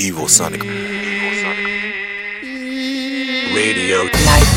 [0.00, 0.64] Evil Sonic.
[0.64, 1.66] Evil Sonic.
[3.54, 4.04] Radio.
[4.04, 4.56] Life.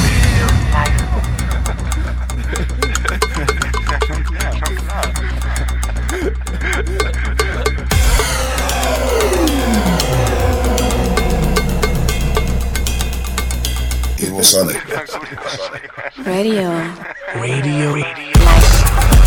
[14.20, 14.82] Evil Sonic.
[16.26, 16.70] Radio.
[17.36, 17.94] Radio.
[17.94, 18.34] Radio.
[18.46, 19.23] Life.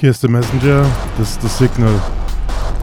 [0.00, 0.86] Hier ist der Messenger,
[1.18, 2.00] das ist das Signal.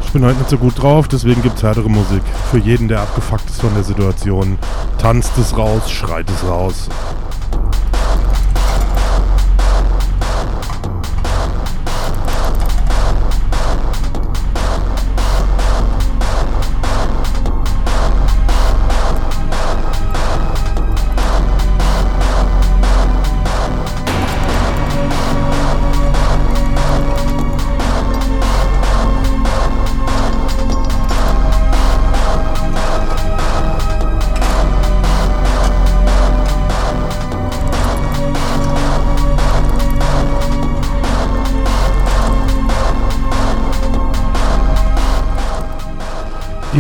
[0.03, 2.21] Ich bin heute nicht so gut drauf, deswegen gibt's härtere Musik.
[2.52, 4.58] Für jeden, der abgefuckt ist von der Situation.
[4.97, 6.89] Tanzt es raus, schreit es raus.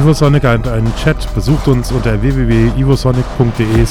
[0.05, 1.33] Ivosonic hat einen Chat.
[1.33, 3.85] Besucht uns unter www.ivosonic.de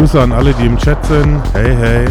[0.00, 1.42] Grüße an alle, die im Chat sind.
[1.52, 2.06] Hey, hey.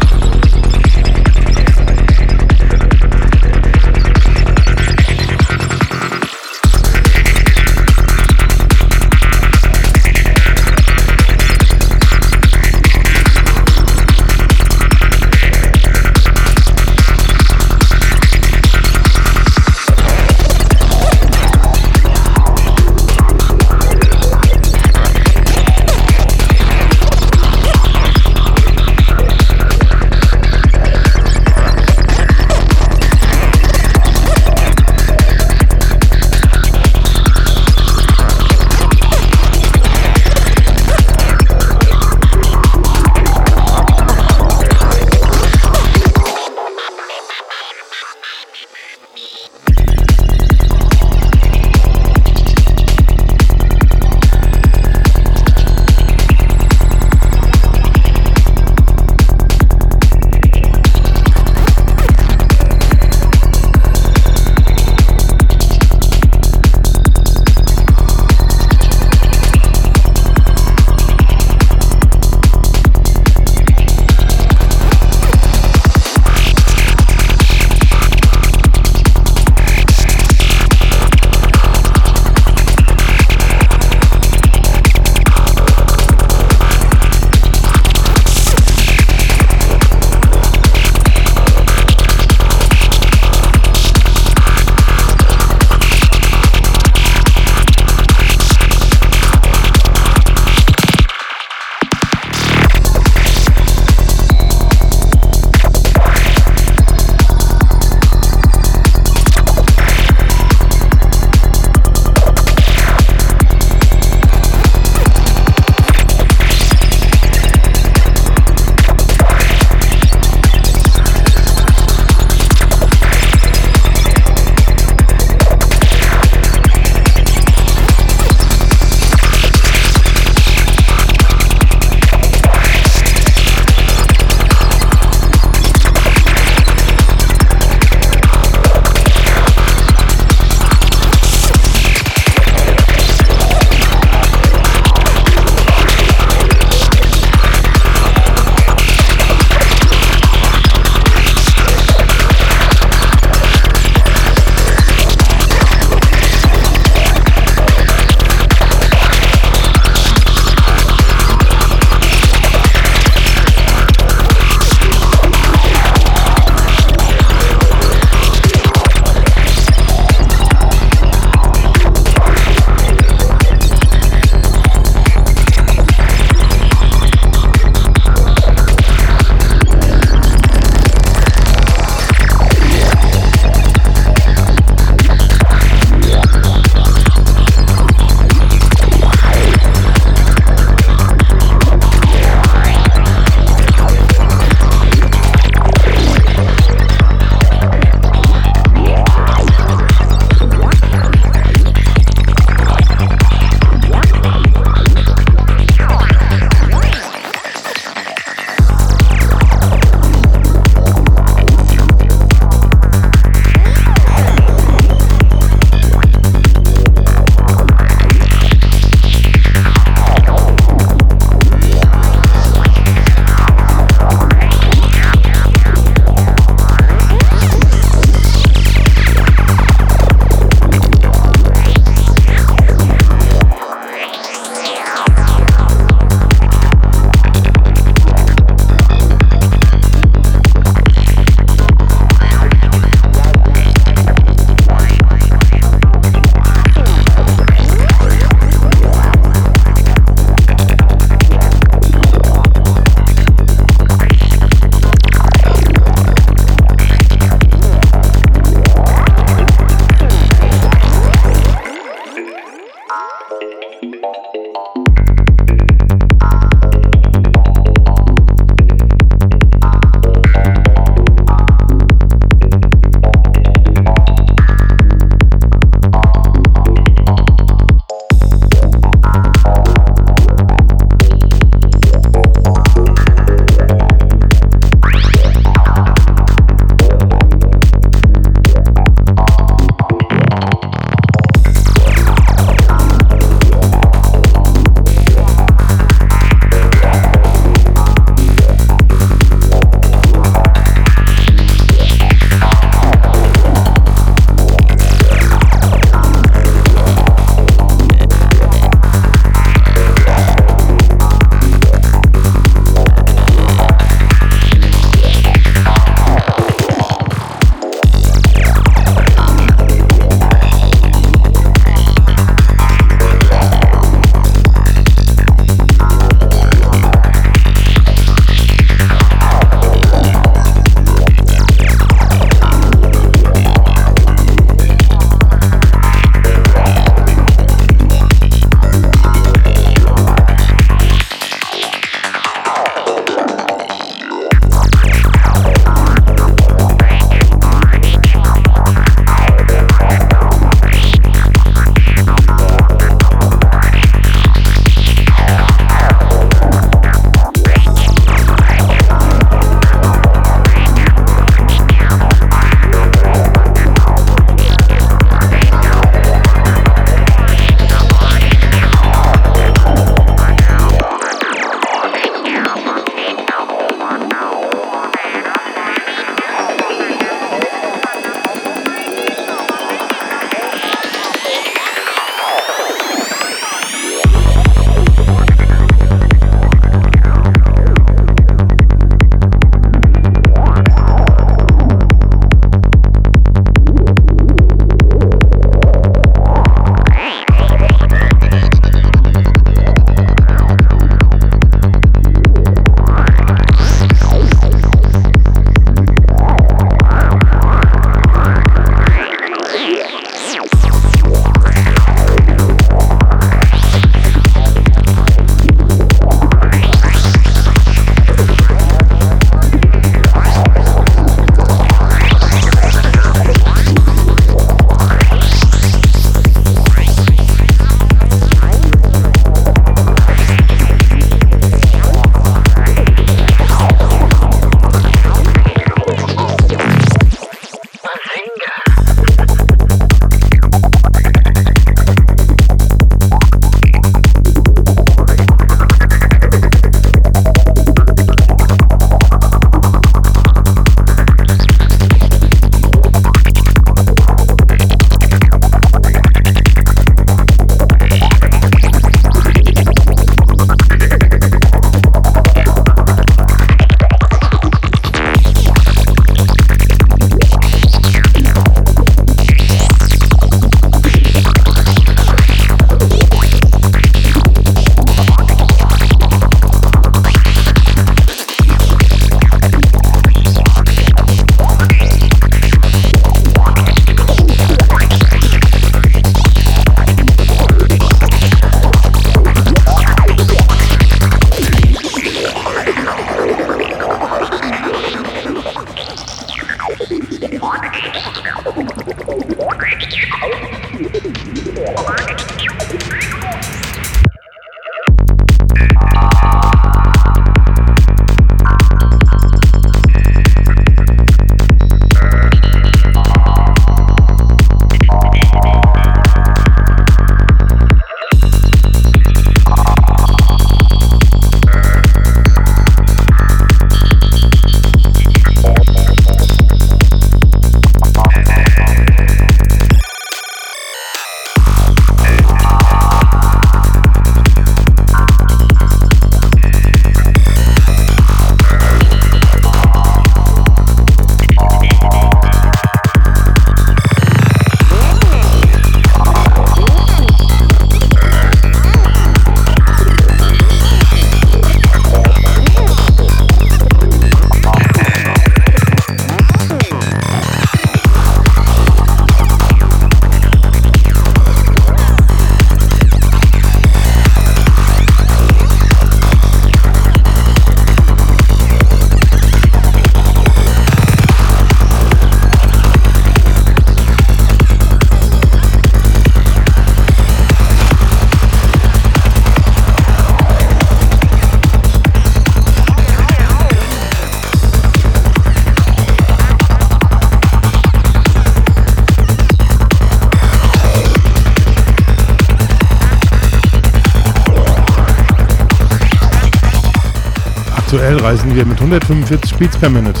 [598.44, 600.00] Mit 145 Beats per Minute.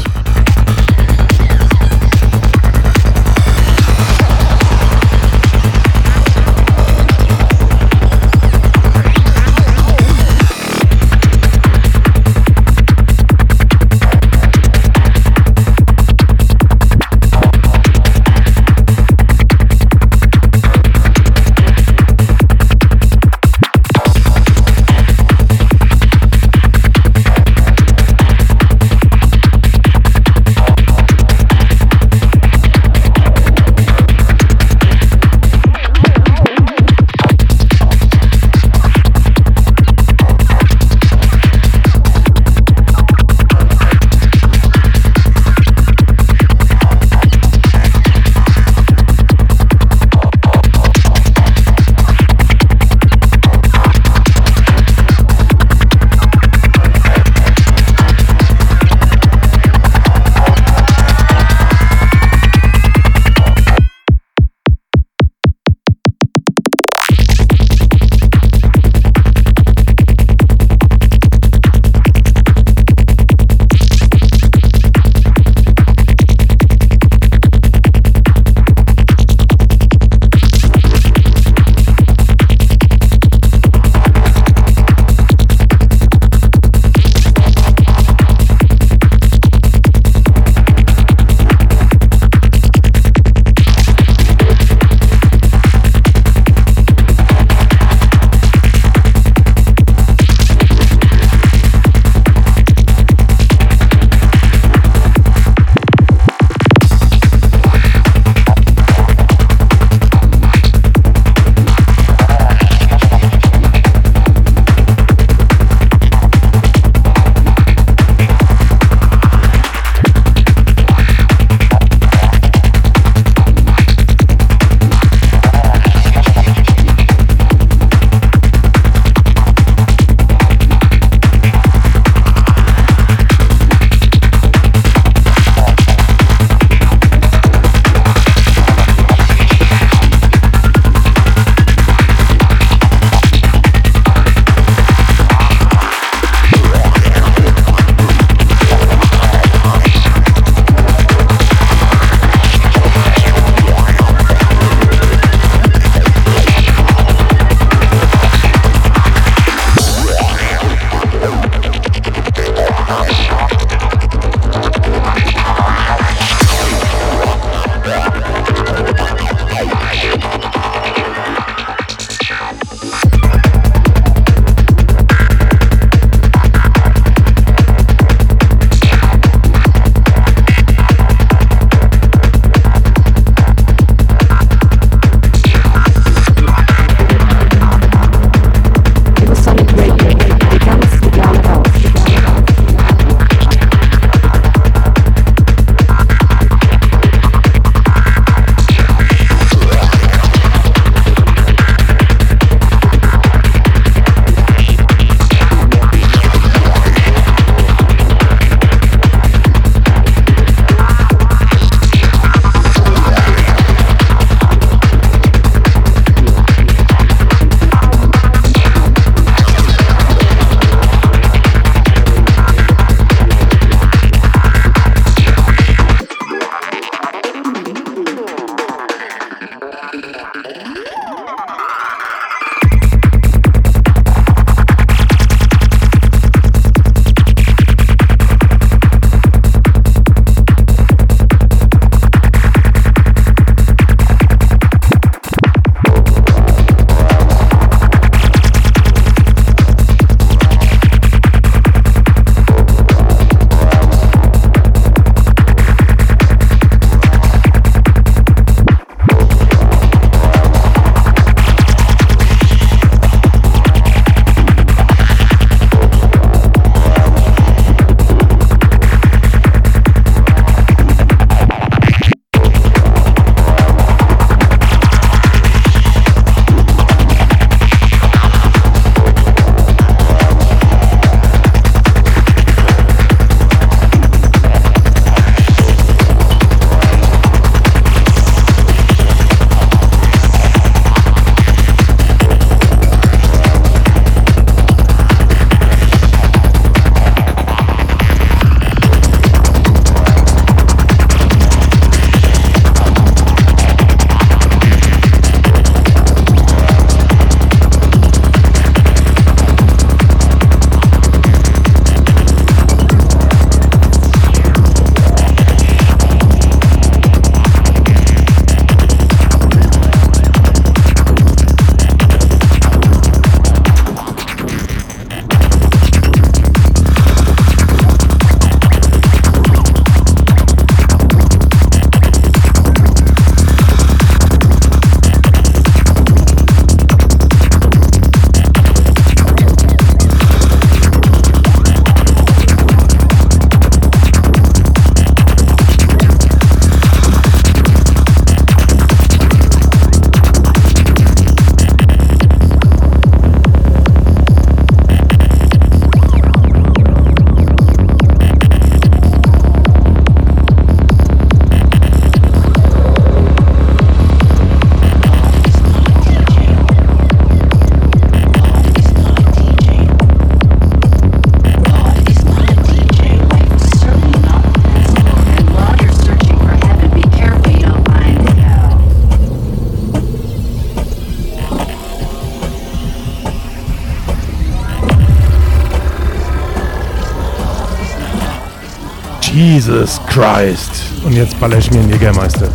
[389.64, 390.86] Jesus Christ.
[391.04, 392.48] Und jetzt baller ich mir einen Jägermeister.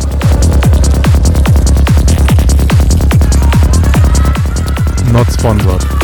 [5.10, 5.97] Not sponsored.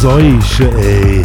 [0.00, 1.19] Seuche, ey.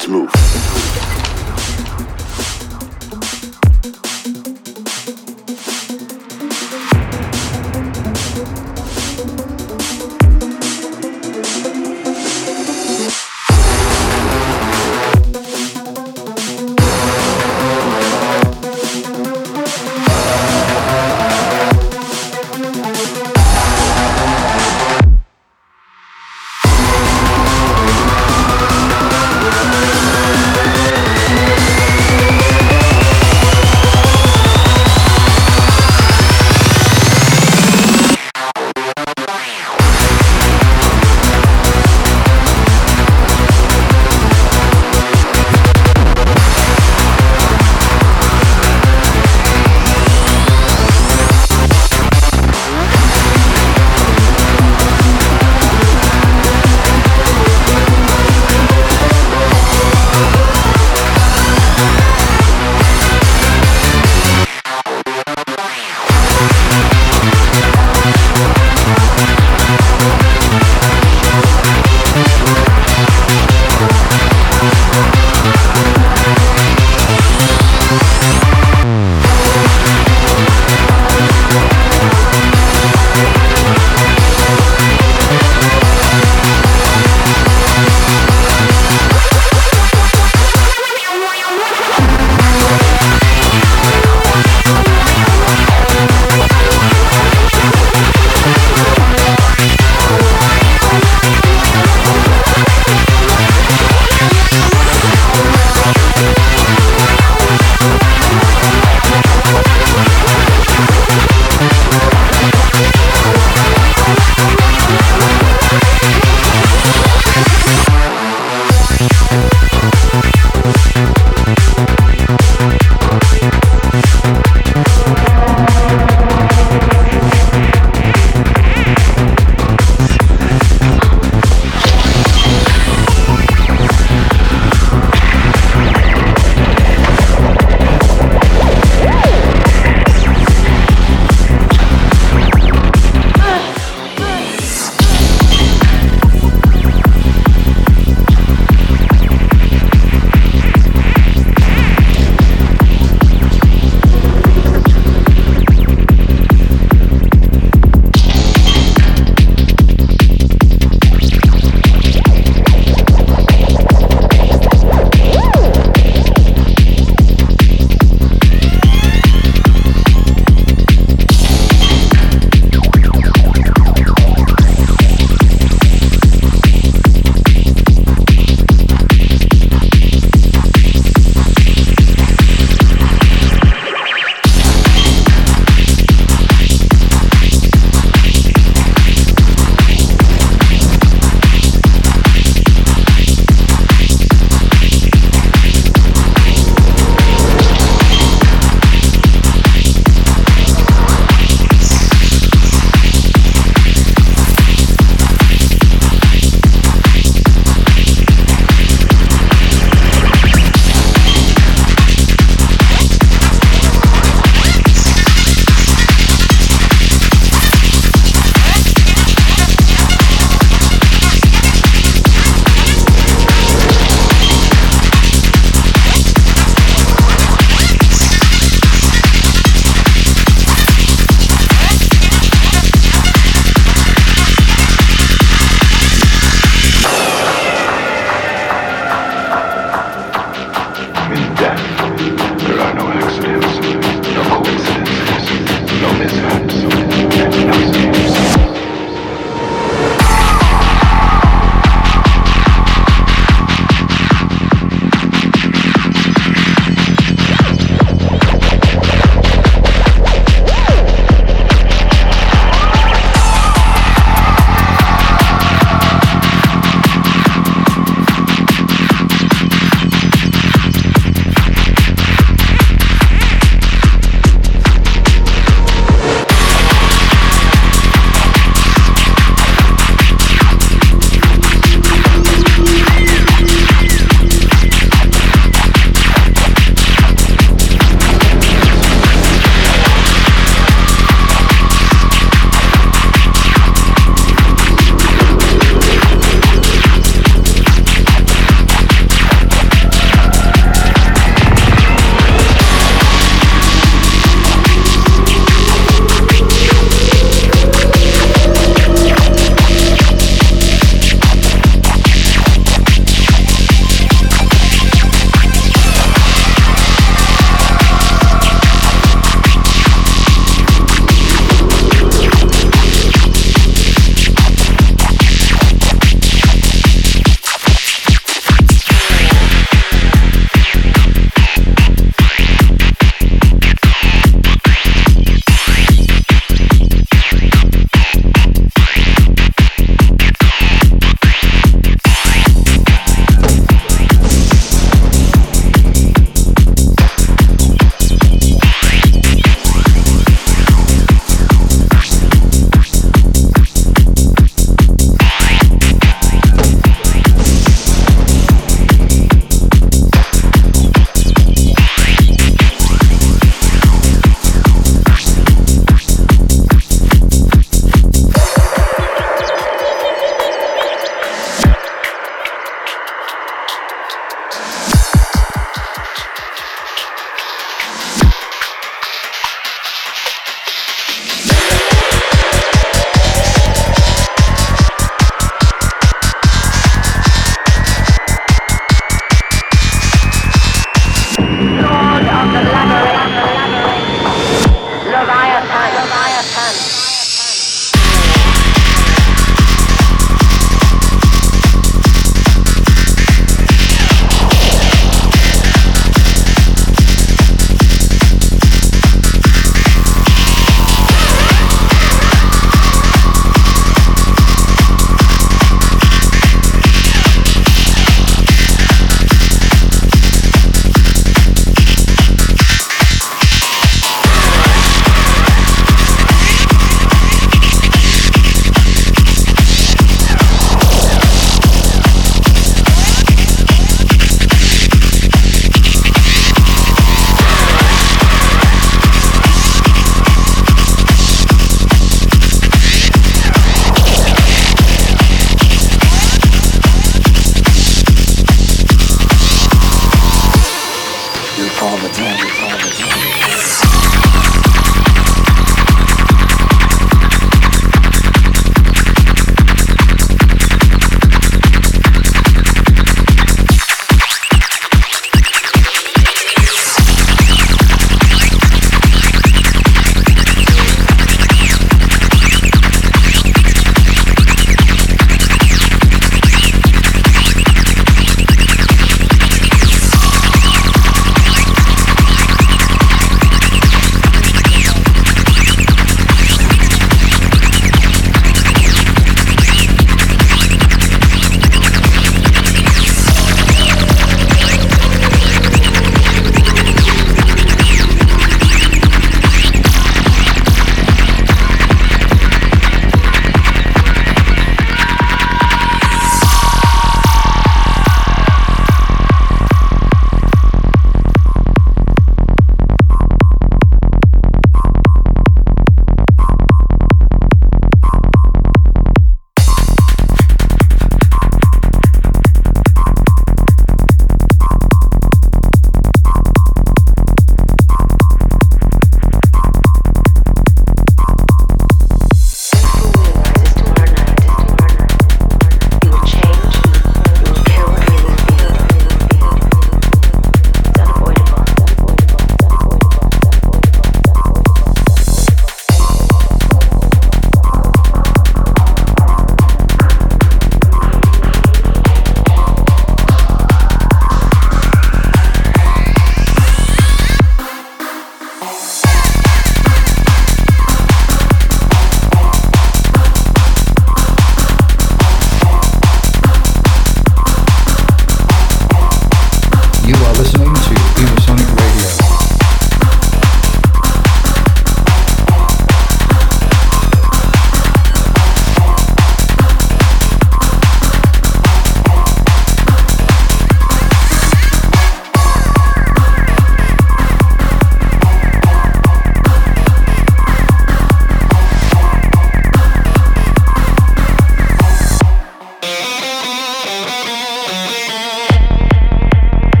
[0.00, 1.09] Let's move.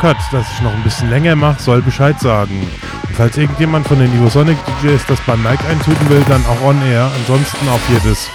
[0.00, 2.66] Bock hat, dass ich noch ein bisschen länger mache, soll Bescheid sagen.
[3.08, 6.80] Und falls irgendjemand von den Evosonic DJs das beim Mic eintüten will, dann auch on
[6.82, 7.10] air.
[7.20, 8.30] Ansonsten auf jedes.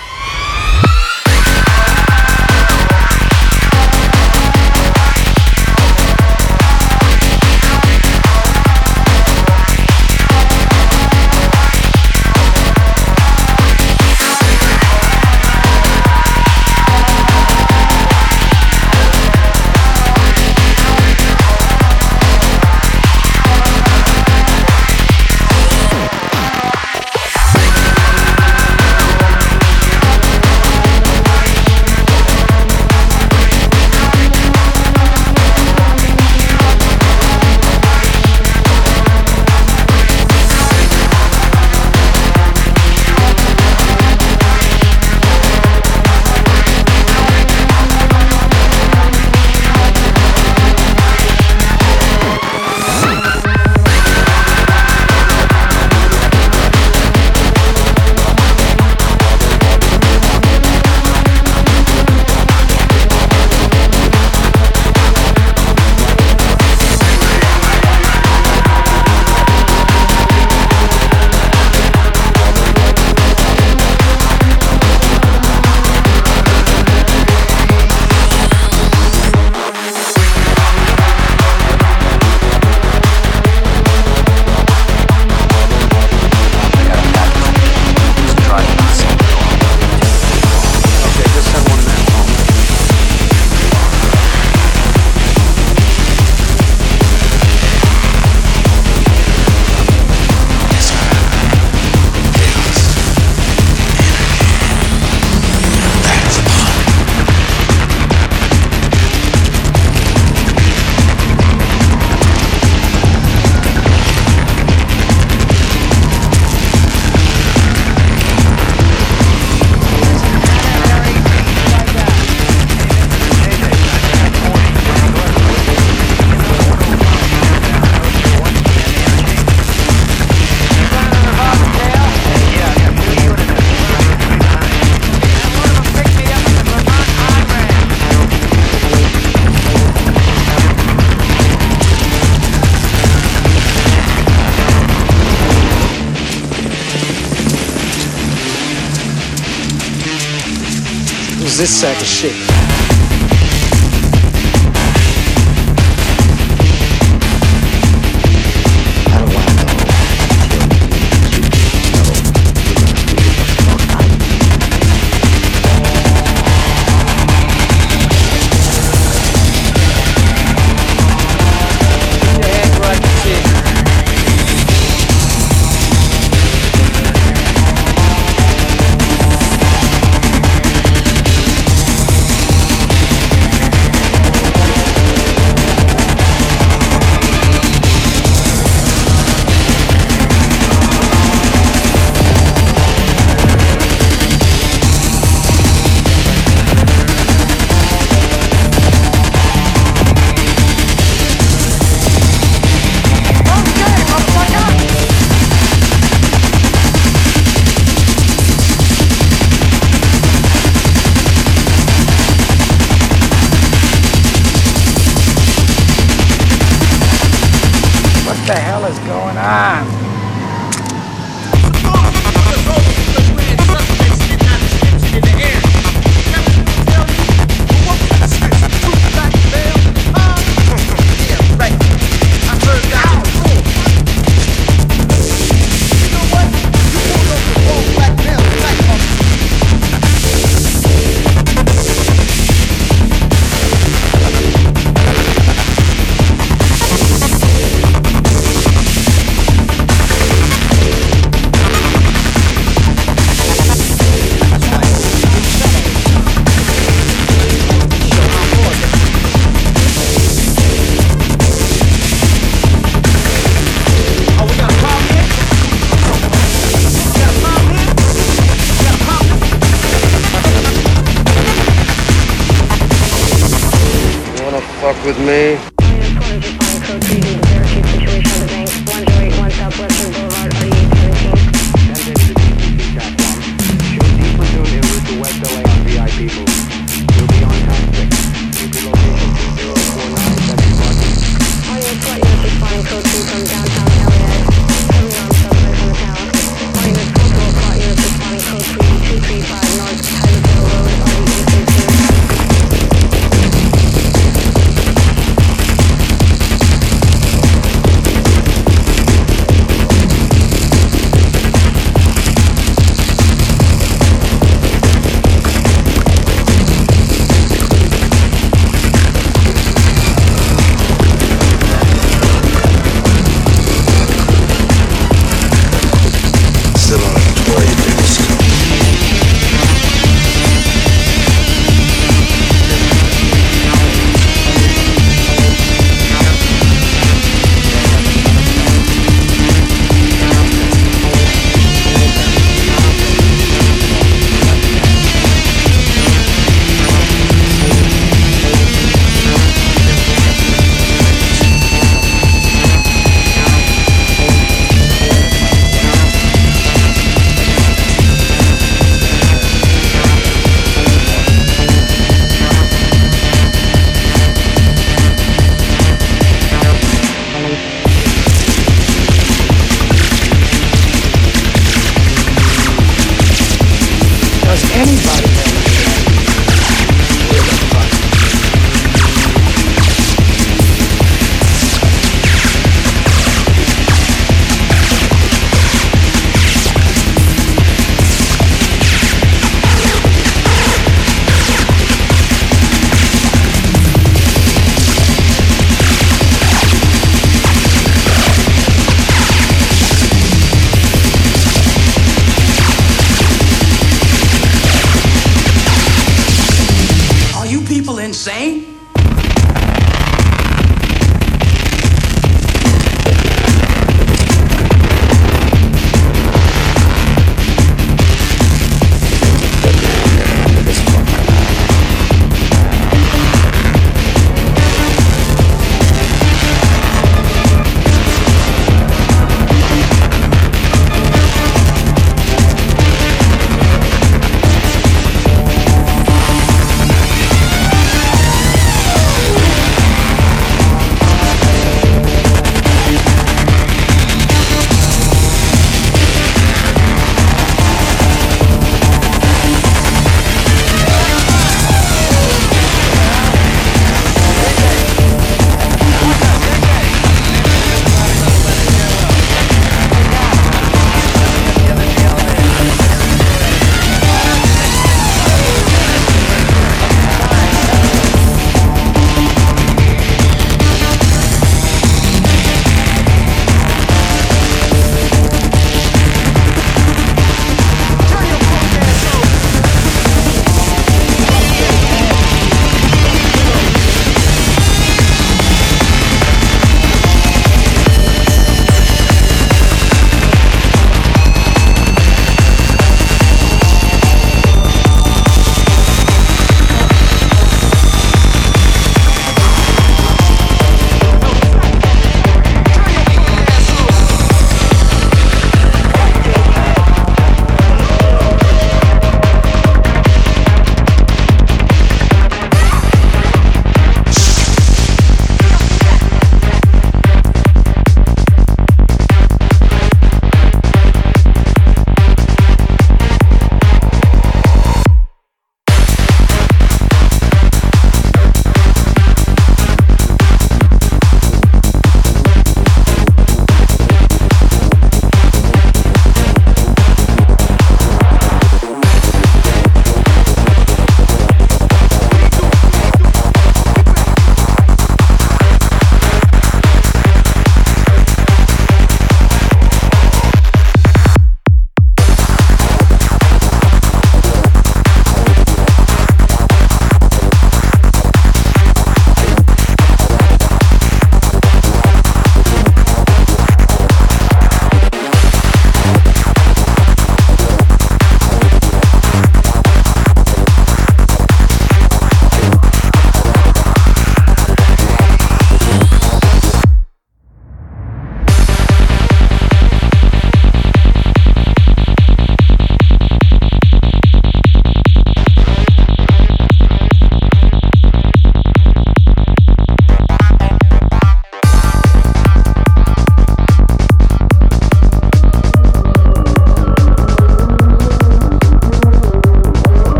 [151.65, 152.44] This sack of shit.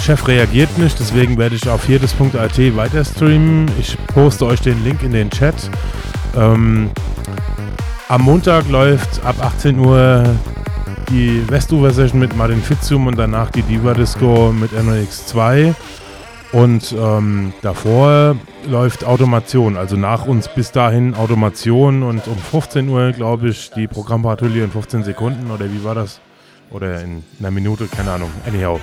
[0.00, 3.70] Chef reagiert nicht, deswegen werde ich auf jedes.at weiter streamen.
[3.78, 5.70] Ich poste euch den Link in den Chat.
[6.36, 6.90] Ähm,
[8.08, 10.24] am Montag läuft ab 18 Uhr
[11.10, 15.74] die Westufer Session mit Martin Fitzum und danach die Diva Disco mit NOX2.
[16.52, 18.36] Und ähm, davor
[18.68, 23.88] läuft Automation, also nach uns bis dahin Automation und um 15 Uhr, glaube ich, die
[23.88, 26.20] Programmpatrouille in 15 Sekunden oder wie war das?
[26.70, 28.30] Oder in einer Minute, keine Ahnung.
[28.46, 28.80] Anyhow.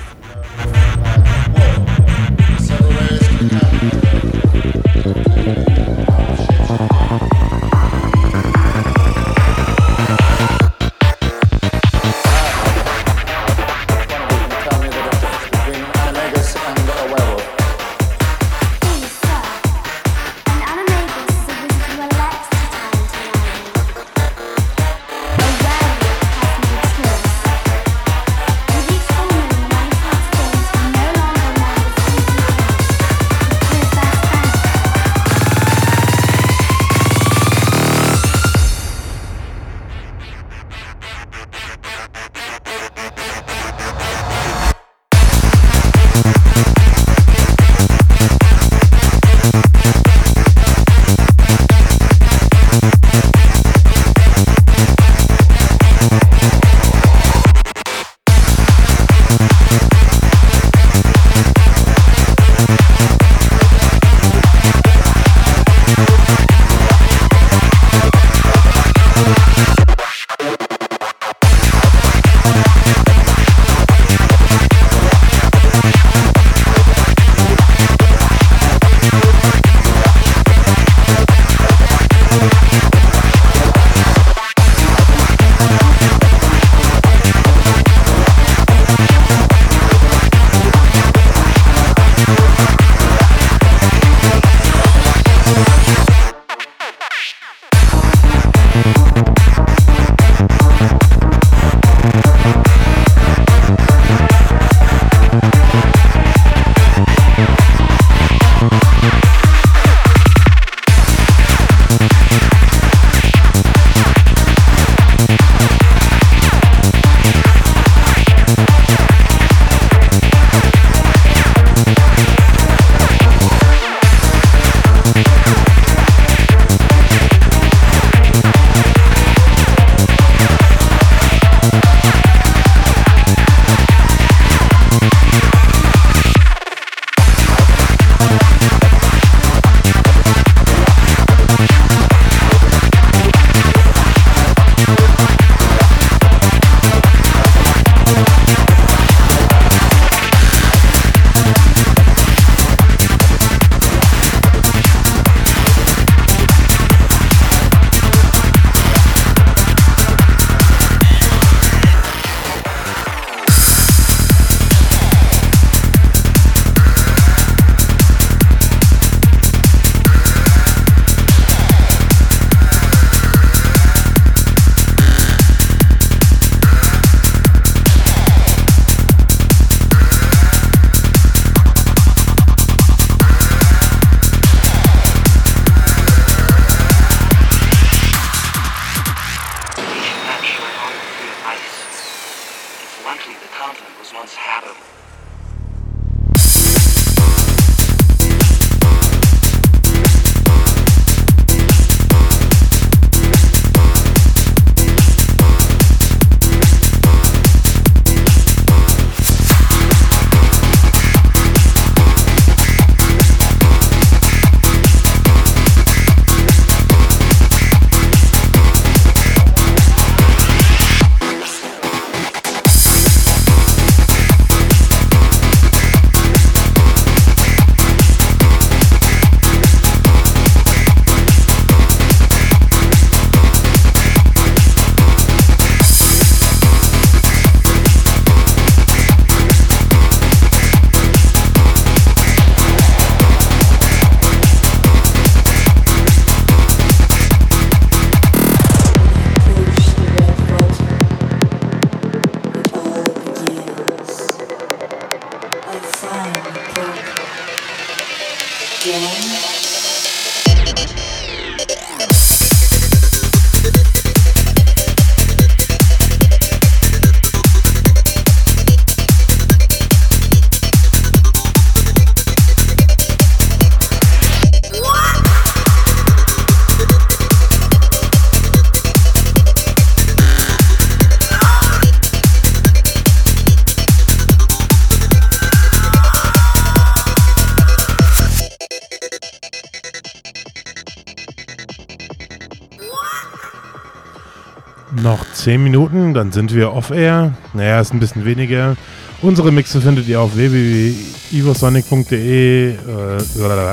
[295.42, 297.34] 10 Minuten, dann sind wir off-air.
[297.54, 298.76] Naja, ist ein bisschen weniger.
[299.24, 302.74] Unsere Mixe findet ihr auf www.ivosonic.de.
[302.74, 302.76] Äh,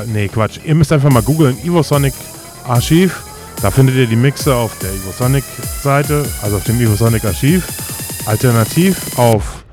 [0.06, 0.60] nee, Quatsch.
[0.64, 2.14] Ihr müsst einfach mal googeln, Ivosonic
[2.66, 3.22] Archiv.
[3.60, 7.68] Da findet ihr die Mixe auf der Ivosonic-Seite, also auf dem Ivosonic Archiv.
[8.24, 9.64] Alternativ auf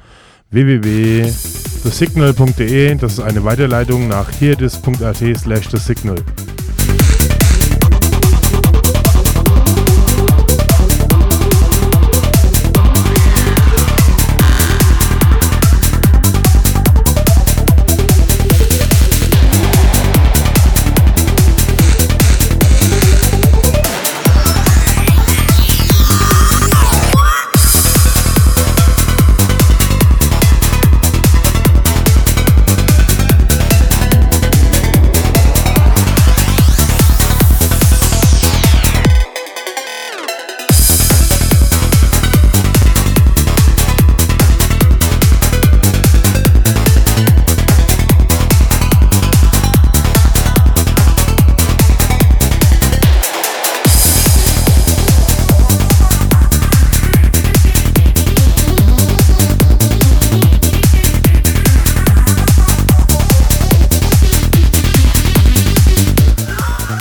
[0.51, 2.95] www.thesignal.de.
[2.95, 6.17] Das ist eine Weiterleitung nach heardis.at slash thesignal.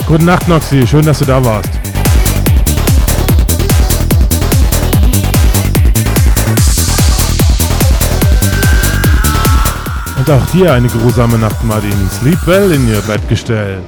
[0.07, 0.85] Gute Nacht, Noxy.
[0.85, 1.71] Schön, dass du da warst.
[10.17, 11.91] Und auch dir eine geruhsame Nacht, Martin.
[12.19, 13.81] Sleep well in your Bettgestell.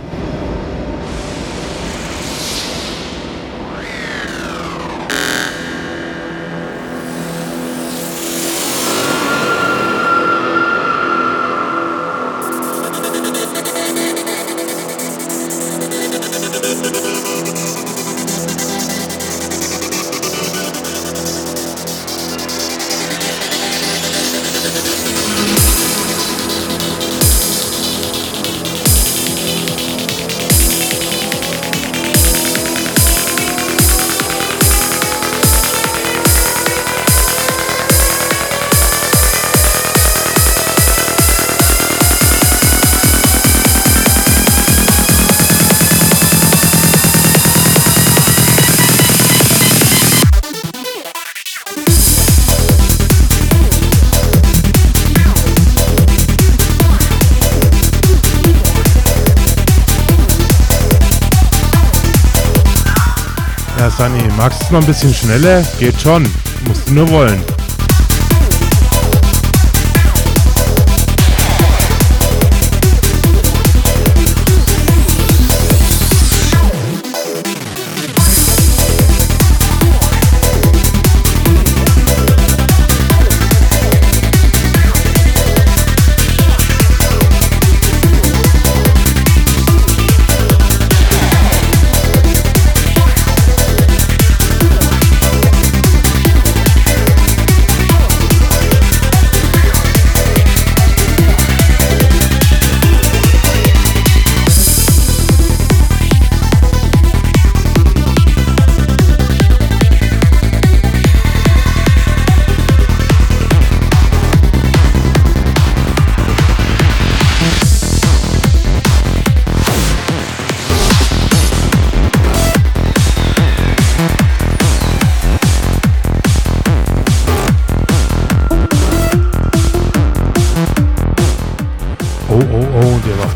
[64.38, 65.64] Magst du es noch ein bisschen schneller?
[65.80, 66.24] Geht schon.
[66.68, 67.57] Musst du nur wollen.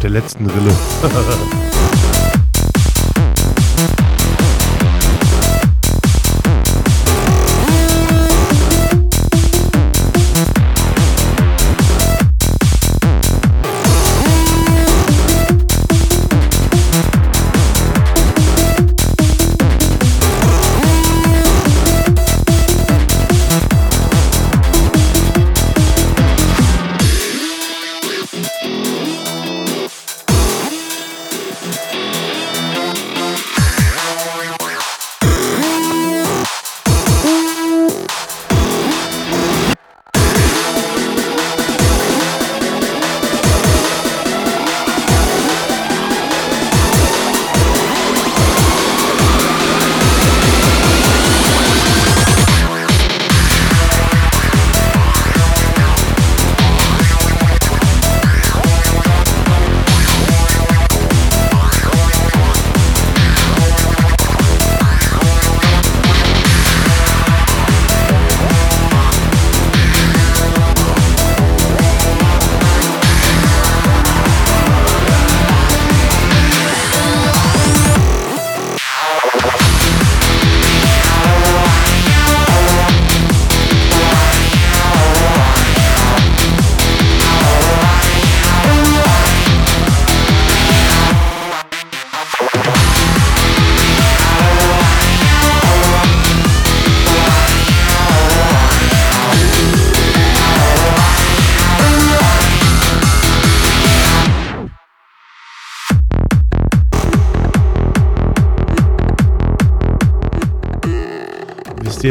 [0.02, 0.76] Der letzten Rille.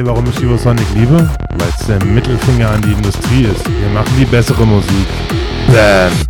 [0.01, 1.29] Ihr, warum ich Evosonic liebe?
[1.59, 3.69] Weil es der Mittelfinger an die Industrie ist.
[3.69, 5.07] Wir machen die bessere Musik.
[5.67, 6.30] Bam.